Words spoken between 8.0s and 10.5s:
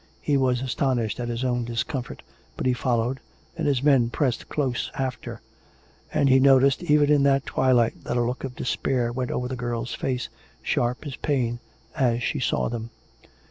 that a look of despair went over the girl's face,